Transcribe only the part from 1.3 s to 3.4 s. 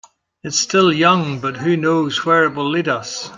but who knows where it will lead us.